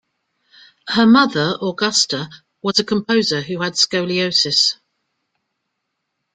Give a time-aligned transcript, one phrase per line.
[0.87, 2.27] Her mother, Augusta,
[2.63, 4.77] was a composer who had scoliosis.